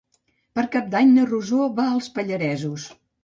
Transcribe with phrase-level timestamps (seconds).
[0.59, 2.89] Per Cap d'Any na Rosó va als Pallaresos.